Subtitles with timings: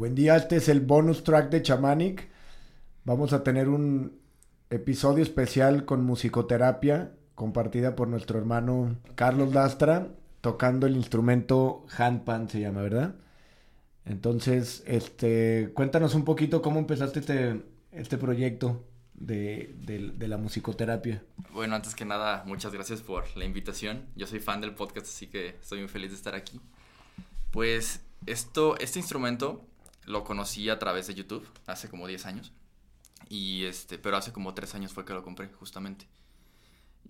[0.00, 2.26] Buen día, este es el bonus track de Chamanic.
[3.04, 4.18] Vamos a tener un
[4.70, 10.08] episodio especial con musicoterapia compartida por nuestro hermano Carlos Lastra,
[10.40, 13.14] tocando el instrumento handpan se llama, ¿verdad?
[14.06, 17.62] Entonces, este, cuéntanos un poquito cómo empezaste este,
[17.92, 18.82] este proyecto
[19.12, 21.22] de, de, la musicoterapia.
[21.52, 24.06] Bueno, antes que nada, muchas gracias por la invitación.
[24.16, 26.58] Yo soy fan del podcast, así que estoy muy feliz de estar aquí.
[27.50, 29.66] Pues esto, este instrumento
[30.04, 32.52] lo conocí a través de YouTube hace como 10 años.
[33.28, 36.06] Y este, pero hace como 3 años fue que lo compré, justamente.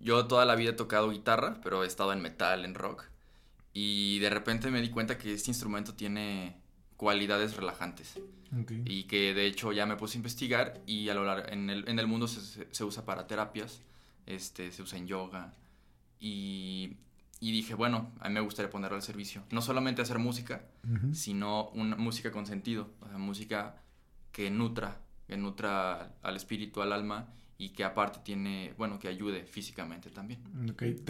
[0.01, 3.05] Yo toda la vida he tocado guitarra, pero he estado en metal, en rock.
[3.73, 6.61] Y de repente me di cuenta que este instrumento tiene
[6.97, 8.19] cualidades relajantes.
[8.85, 11.89] Y que de hecho ya me puse a investigar y a lo largo, en, el,
[11.89, 13.81] en el mundo se, se, usa para terapias,
[14.27, 15.55] este, se usa en yoga.
[16.19, 16.97] Y,
[17.41, 19.43] y, dije, bueno, a mí me gustaría ponerlo al servicio.
[19.51, 20.63] No solamente hacer música,
[21.13, 22.91] sino una música con sentido.
[23.01, 23.77] O sea, música
[24.31, 29.45] que nutra, que nutra al espíritu, al alma y que aparte tiene, bueno, que ayude
[29.45, 30.41] físicamente también.
[30.73, 31.03] Okay.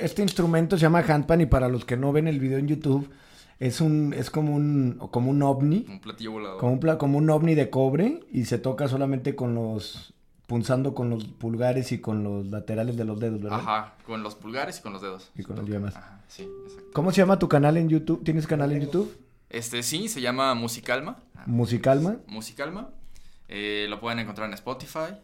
[0.00, 3.10] este instrumento se llama handpan y para los que no ven el video en YouTube,
[3.58, 5.84] es un es como un como un ovni.
[5.88, 6.58] Un platillo volador.
[6.58, 10.14] Como un, como un ovni de cobre y se toca solamente con los
[10.48, 13.60] punzando con los pulgares y con los laterales de los dedos, ¿verdad?
[13.60, 15.30] Ajá, con los pulgares y con los dedos.
[15.36, 15.94] Y con los demás.
[15.94, 16.90] Ajá, sí, exacto.
[16.94, 18.24] ¿Cómo se llama tu canal en YouTube?
[18.24, 19.14] ¿Tienes canal en YouTube?
[19.50, 21.18] Este sí, se llama Musicalma.
[21.44, 22.16] Musicalma.
[22.26, 22.88] Musicalma.
[23.48, 25.16] Eh, lo pueden encontrar en Spotify,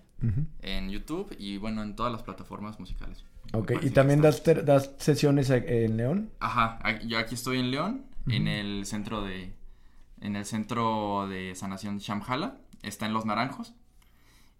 [0.60, 3.24] en YouTube y bueno, en todas las plataformas musicales.
[3.54, 6.30] Ok, ¿y también das, das, sesiones en León?
[6.40, 9.54] Ajá, yo aquí estoy en León, en el centro de
[10.20, 13.72] en el centro de sanación Shamhala, está en Los Naranjos.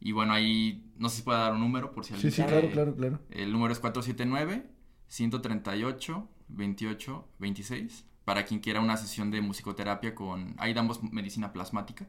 [0.05, 2.47] Y bueno, ahí no sé si puede dar un número por si alguien Sí, sí,
[2.47, 3.21] claro, claro, claro.
[3.31, 4.71] El número es 479
[5.09, 12.07] 138 28 26 para quien quiera una sesión de musicoterapia con ahí damos medicina plasmática.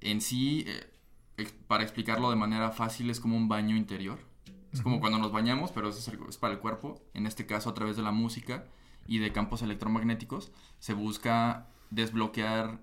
[0.00, 0.92] En sí eh,
[1.66, 4.18] para explicarlo de manera fácil, es como un baño interior.
[4.70, 7.02] Es como cuando nos bañamos, pero es, es, para el cuerpo.
[7.14, 8.66] En este caso, a través de la música
[9.06, 12.80] y de campos electromagnéticos, se busca desbloquear,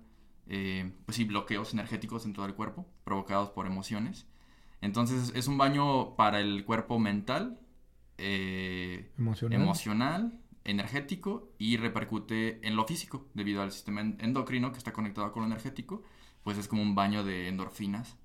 [0.47, 4.27] eh, pues sí, bloqueos energéticos en todo el cuerpo, provocados por emociones.
[4.81, 7.59] Entonces, es un baño para el cuerpo mental,
[8.17, 9.61] eh, emocional.
[9.61, 15.43] emocional, energético y repercute en lo físico, debido al sistema endocrino que está conectado con
[15.43, 16.03] lo energético,
[16.43, 18.15] pues es como un baño de endorfinas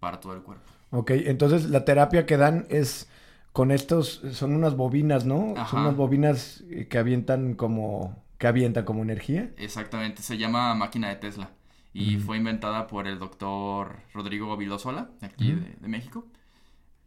[0.00, 0.70] para todo el cuerpo.
[0.90, 3.08] Ok, entonces la terapia que dan es
[3.52, 5.54] con estos, son unas bobinas, ¿no?
[5.70, 9.50] Son unas bobinas eh, que avientan como, que avientan como energía.
[9.56, 11.50] Exactamente, se llama máquina de Tesla
[11.94, 16.26] y fue inventada por el doctor Rodrigo Vilosola, aquí de, México.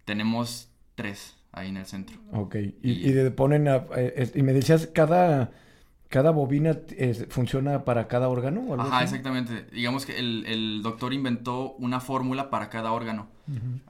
[0.06, 2.18] Tenemos tres ahí en el centro.
[2.32, 5.52] Ok, y, y, ponen, eh, y me decías, cada
[6.10, 6.78] ¿Cada bobina
[7.30, 8.76] funciona para cada órgano?
[8.80, 9.66] Ajá, exactamente.
[9.74, 13.28] Digamos que el, doctor inventó una fórmula para cada órgano.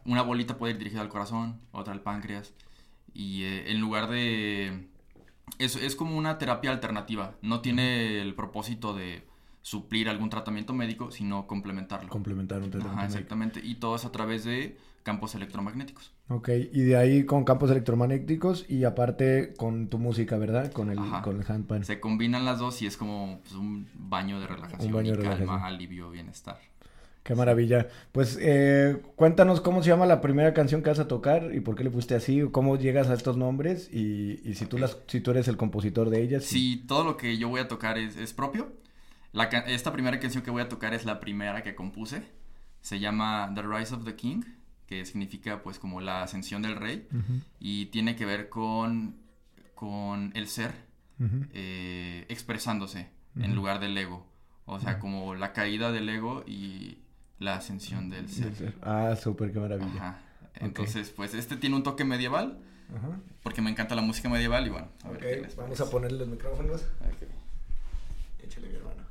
[0.06, 2.53] Una bolita puede ir dirigida al corazón, otra al páncreas.
[3.14, 4.88] Y eh, en lugar de...
[5.59, 7.35] Es, es como una terapia alternativa.
[7.41, 9.24] No tiene el propósito de
[9.67, 12.07] suplir algún tratamiento médico, sino complementarlo.
[12.07, 13.59] Complementar un tratamiento Ajá, exactamente.
[13.61, 16.13] Y todo es a través de campos electromagnéticos.
[16.29, 20.72] Ok, y de ahí con campos electromagnéticos y aparte con tu música, ¿verdad?
[20.72, 21.83] Con el, con el handpan.
[21.83, 25.23] Se combinan las dos y es como pues, un baño de relajación un baño de
[25.23, 26.61] calma, alivio, bienestar.
[27.23, 27.89] Qué maravilla.
[28.13, 31.75] Pues eh, cuéntanos cómo se llama la primera canción que vas a tocar y por
[31.75, 35.19] qué le pusiste así, cómo llegas a estos nombres y, y si, tú las, si
[35.19, 36.45] tú eres el compositor de ellas.
[36.45, 38.72] Sí, todo lo que yo voy a tocar es, es propio
[39.33, 42.23] esta primera canción que voy a tocar es la primera que compuse.
[42.81, 44.43] Se llama The Rise of the King,
[44.85, 47.07] que significa pues como la ascensión del rey.
[47.59, 49.17] Y tiene que ver con,
[49.75, 50.73] con el ser
[51.53, 54.25] eh, expresándose en lugar del ego.
[54.66, 56.99] O sea, como la caída del ego y
[57.39, 58.75] la ascensión del ser.
[58.81, 60.19] Ah, súper, qué maravilla.
[60.55, 62.59] Entonces, pues este tiene un toque medieval.
[63.43, 66.85] Porque me encanta la música medieval y bueno, a ver Vamos a ponerle los micrófonos.
[68.39, 69.03] Échale, mi hermano.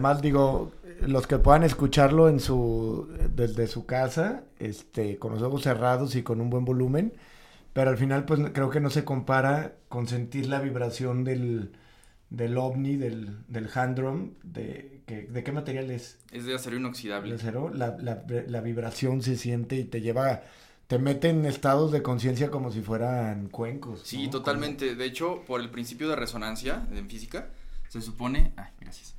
[0.00, 5.62] Además, digo, los que puedan escucharlo en su, desde su casa, este, con los ojos
[5.62, 7.12] cerrados y con un buen volumen,
[7.74, 11.72] pero al final, pues creo que no se compara con sentir la vibración del,
[12.30, 16.18] del ovni, del, del hand drum, de, que, ¿de qué material es?
[16.32, 17.28] Es de acero inoxidable.
[17.28, 20.40] De acero, la, la, la vibración se siente y te lleva
[20.86, 24.00] te mete en estados de conciencia como si fueran cuencos.
[24.02, 24.96] Sí, totalmente.
[24.96, 27.50] De hecho, por el principio de resonancia en física,
[27.88, 29.14] se supone, ay, gracias,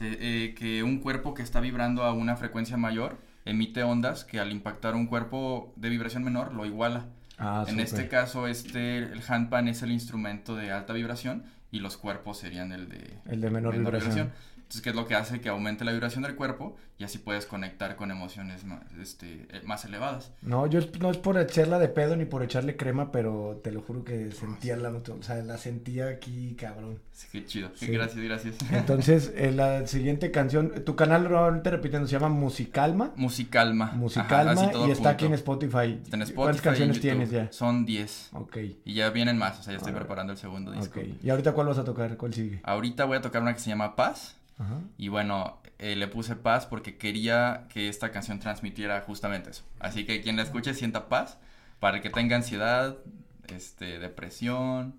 [0.00, 4.50] eh, que un cuerpo que está vibrando a una frecuencia mayor emite ondas que al
[4.52, 7.06] impactar un cuerpo de vibración menor lo iguala.
[7.38, 11.96] Ah, en este caso, este, el handpan es el instrumento de alta vibración y los
[11.96, 14.32] cuerpos serían el de, el de menor, vibración.
[14.66, 15.40] Entonces, ¿qué es lo que hace?
[15.40, 19.60] Que aumente la vibración del cuerpo y así puedes conectar con emociones más, este, eh,
[19.64, 20.32] más elevadas.
[20.42, 23.80] No, yo no es por echarla de pedo ni por echarle crema, pero te lo
[23.80, 26.98] juro que sentía la, o sea, la sentía aquí, cabrón.
[27.12, 27.70] Sí, qué chido.
[27.80, 28.56] Gracias, gracias.
[28.72, 33.12] Entonces, la siguiente canción, tu canal te repitiendo, se llama Musicalma.
[33.14, 33.92] Musicalma.
[33.92, 36.00] Musicalma y está aquí en Spotify.
[36.02, 37.52] Está en Spotify ¿Cuántas canciones tienes ya?
[37.52, 38.30] Son 10.
[38.32, 38.56] Ok.
[38.84, 40.98] Y ya vienen más, o sea, ya estoy preparando el segundo disco.
[40.98, 41.06] Ok.
[41.22, 42.16] ¿Y ahorita cuál vas a tocar?
[42.16, 42.60] ¿Cuál sigue?
[42.64, 44.34] Ahorita voy a tocar una que se llama Paz.
[44.96, 49.64] Y bueno, eh, le puse paz porque quería que esta canción transmitiera justamente eso.
[49.78, 51.38] Así que quien la escuche sienta paz
[51.78, 52.96] para que tenga ansiedad,
[53.54, 54.94] este, depresión,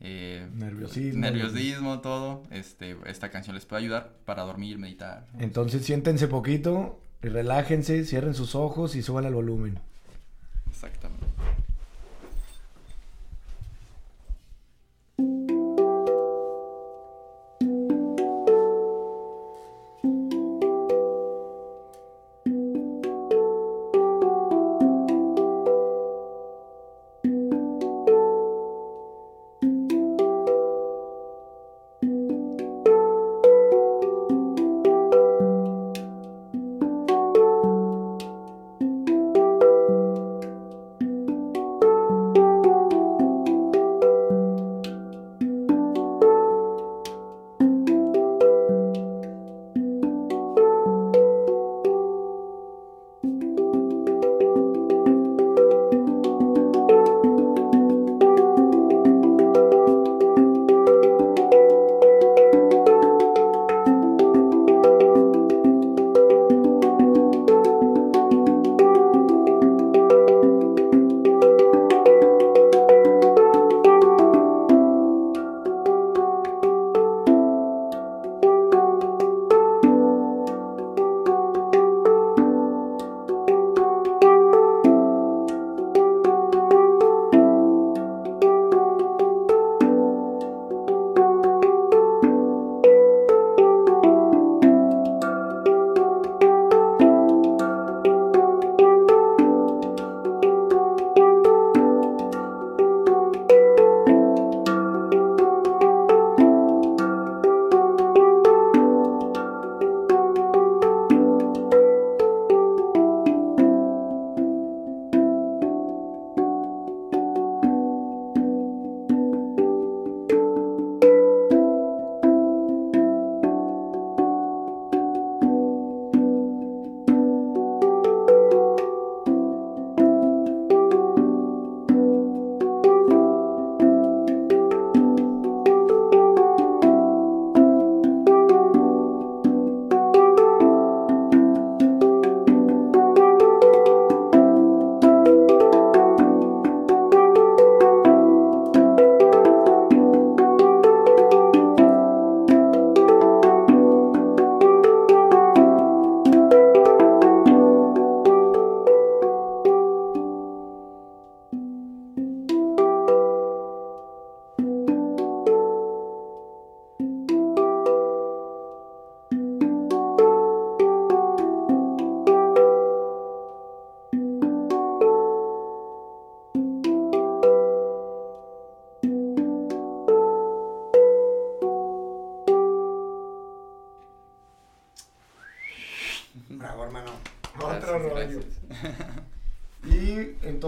[0.00, 2.42] eh, nerviosismo, nerviosismo, todo.
[2.50, 5.26] Este, esta canción les puede ayudar para dormir, meditar.
[5.38, 9.80] Entonces siéntense poquito, y relájense, cierren sus ojos y suban el volumen.
[10.68, 11.17] Exactamente.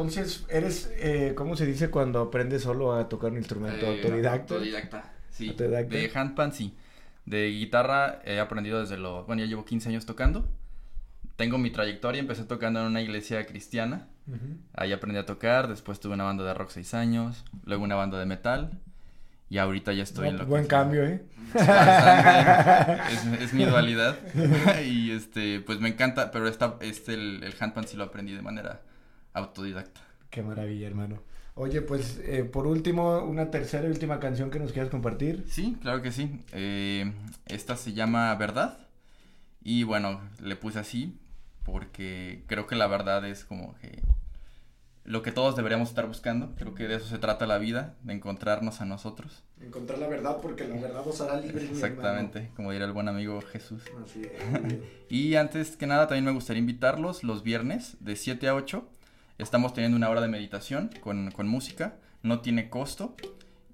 [0.01, 3.85] Entonces, eres, eh, ¿cómo se dice cuando aprendes solo a tocar un instrumento?
[3.85, 4.55] Eh, autodidacta.
[4.55, 5.55] Autodidacta, sí.
[5.57, 6.75] De handpan, sí.
[7.27, 9.25] De guitarra he aprendido desde lo...
[9.25, 10.49] Bueno, ya llevo 15 años tocando.
[11.37, 14.09] Tengo mi trayectoria, empecé tocando en una iglesia cristiana.
[14.75, 18.19] Ahí aprendí a tocar, después tuve una banda de rock 6 años, luego una banda
[18.19, 18.71] de metal.
[19.49, 21.25] Y ahorita ya estoy en lo Buen que cambio, ¿eh?
[21.55, 24.17] es, es mi dualidad.
[24.87, 28.43] y este, pues me encanta, pero esta, este, el, el handpan sí lo aprendí de
[28.43, 28.81] manera
[29.33, 30.01] autodidacta.
[30.31, 31.21] Qué maravilla, hermano.
[31.55, 35.45] Oye, pues eh, por último, una tercera y última canción que nos quieras compartir.
[35.49, 36.41] Sí, claro que sí.
[36.53, 37.13] Eh,
[37.47, 38.79] esta se llama Verdad.
[39.63, 41.19] Y bueno, le puse así
[41.65, 44.03] porque creo que la verdad es como que
[45.05, 46.55] lo que todos deberíamos estar buscando.
[46.57, 49.43] Creo que de eso se trata la vida, de encontrarnos a nosotros.
[49.61, 51.65] Encontrar la verdad porque la verdad os hará libres.
[51.65, 53.83] mi Exactamente, como diría el buen amigo Jesús.
[54.05, 54.79] Así es.
[55.11, 58.89] Y antes que nada también me gustaría invitarlos los viernes de 7 a 8.
[59.41, 63.17] Estamos teniendo una hora de meditación con, con música, no tiene costo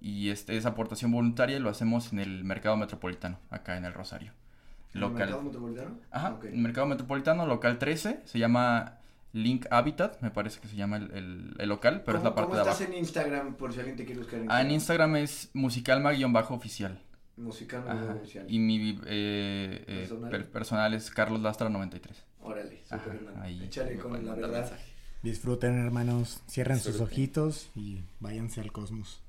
[0.01, 4.33] y este, es aportación voluntaria lo hacemos en el Mercado Metropolitano, acá en el Rosario.
[4.95, 5.19] ¿El Local.
[5.19, 5.99] mercado metropolitano?
[6.11, 6.45] Ajá, Ok.
[6.45, 8.99] el Mercado Metropolitano, local 13, se llama
[9.33, 12.35] Link Habitat, me parece que se llama el, el- el local, pero es ¿Cómo- la
[12.35, 12.93] parte ¿Cómo de estás abajo.
[12.93, 16.99] en Instagram por si alguien te quiere buscar en Ah, en Instagram es musicalma-oficial.
[17.37, 18.15] Musical Ajá.
[18.15, 18.47] oficial.
[18.49, 20.31] Y mi eh, eh, Personal.
[20.31, 22.25] per- personal es Carlos Lastra 93.
[22.41, 24.61] Órale, súper ahí Échale con la verdad.
[24.61, 24.96] mensaje.
[25.23, 26.41] Disfruten, hermanos.
[26.49, 29.21] Cierren sus ojitos y váyanse al cosmos.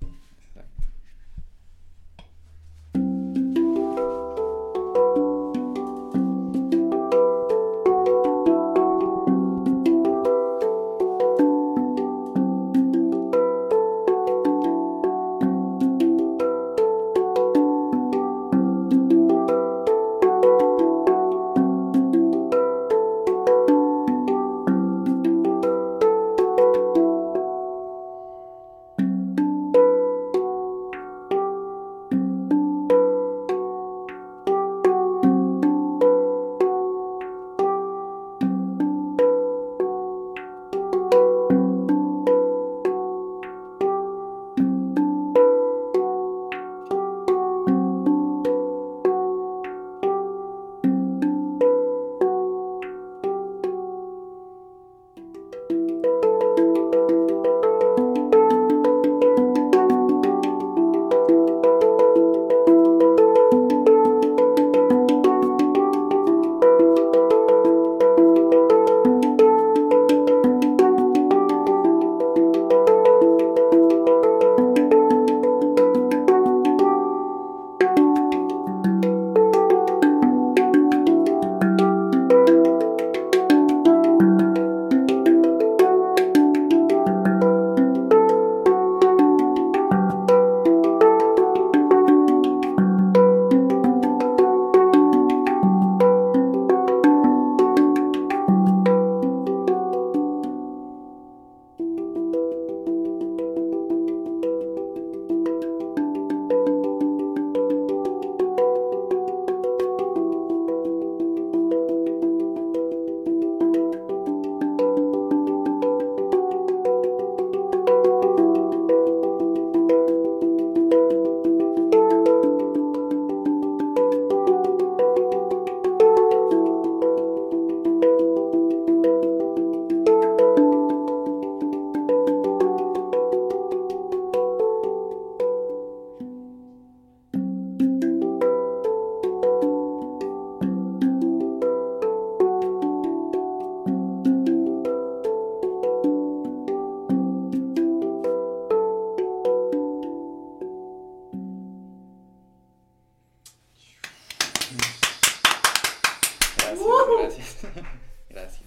[157.20, 157.58] Gracias,
[158.30, 158.64] gracias.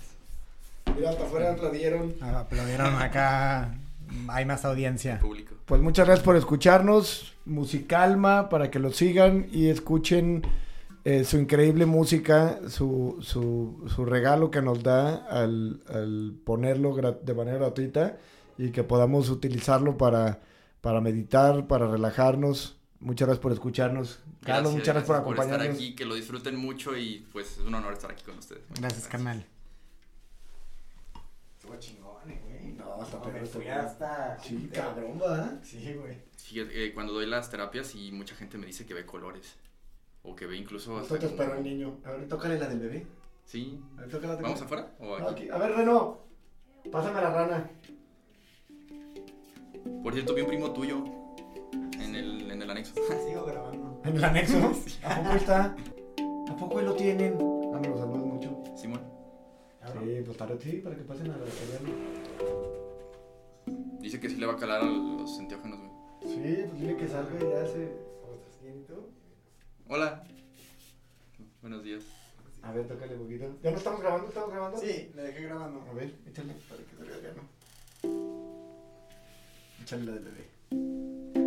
[0.96, 2.14] Mira, hasta afuera aplaudieron.
[2.20, 3.74] Ah, Aplaudieron acá.
[4.28, 5.20] Hay más audiencia.
[5.20, 5.54] Público.
[5.66, 7.34] Pues muchas gracias por escucharnos.
[7.44, 10.42] Musicalma, para que lo sigan y escuchen
[11.04, 17.34] eh, su increíble música, su, su, su regalo que nos da al, al ponerlo de
[17.34, 18.18] manera gratuita
[18.58, 20.40] y que podamos utilizarlo para,
[20.80, 22.76] para meditar, para relajarnos.
[23.00, 24.20] Muchas gracias por escucharnos.
[24.44, 25.76] Carlos, muchas gracias por estar acompañarnos.
[25.76, 28.62] aquí, que lo disfruten mucho y pues es un honor estar aquí con ustedes.
[28.68, 29.46] Muchas Gracias, carnal.
[31.58, 32.72] Estuvo chingón, güey.
[32.74, 35.60] No, hasta No, me fui hasta- Sí, cabrón, ¿verdad?
[35.62, 36.18] Sí, güey.
[36.36, 39.56] Fíjate, eh, cuando doy las terapias y mucha gente me dice que ve colores.
[40.22, 41.98] O que ve incluso como- esperó el niño.
[42.04, 43.06] A ver, tócale la del bebé.
[43.46, 43.80] Sí.
[43.96, 45.48] A ver, tócala, ¿Vamos afuera o No, aquí?
[45.48, 46.18] A ver, Reno.
[46.92, 47.70] Pásame la rana.
[50.02, 51.02] Por cierto, vi un primo tuyo
[52.70, 52.94] el, anexo.
[53.26, 54.00] Sigo grabando.
[54.04, 54.58] ¿En el anexo?
[55.04, 55.76] ¿A poco está?
[56.48, 57.34] ¿A poco ahí lo tienen?
[57.74, 58.62] Ah, me lo saludas mucho.
[58.76, 59.00] Simón.
[59.92, 61.90] Sí, pues tarde, sí, para que pasen a la verlo.
[64.00, 65.90] Dice que sí le va a calar a los enteógenos, güey.
[66.22, 68.10] Sí, pues dile que salga y ya se.
[68.62, 69.08] ¿Y tú?
[69.88, 70.22] Hola.
[71.60, 72.04] Buenos días.
[72.62, 73.58] A ver, tócale un poquito.
[73.62, 74.28] ¿Ya no estamos grabando?
[74.28, 74.78] ¿Estamos grabando?
[74.78, 75.82] Sí, le dejé grabando.
[75.90, 77.48] A ver, échale para que salga ya, ¿no?
[79.82, 81.39] Échale la del bebé.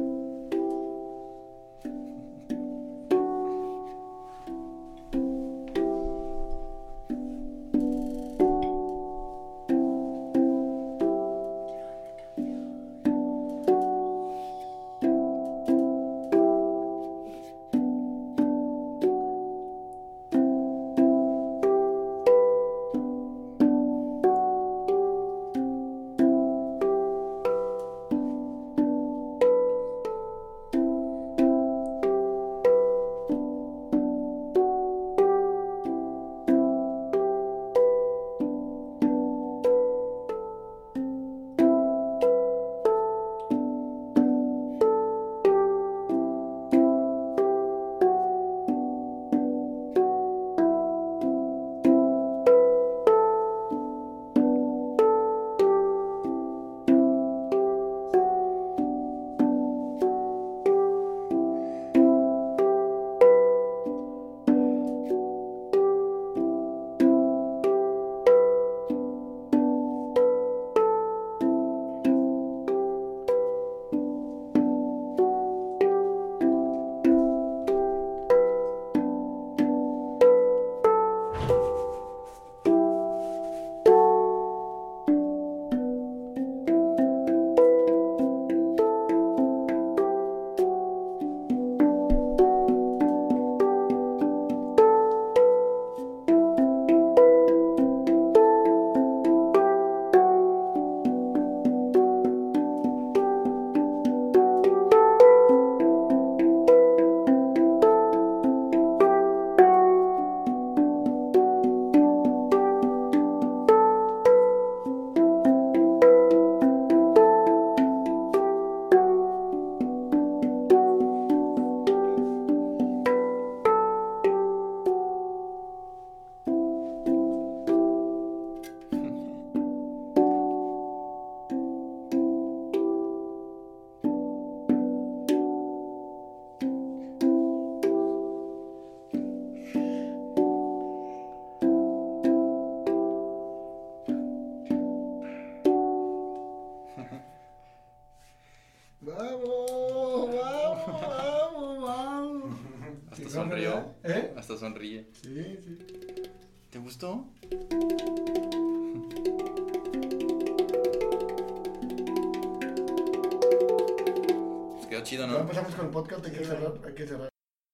[165.76, 167.33] Con el podcast, hay que cerrar, hay que cerrar.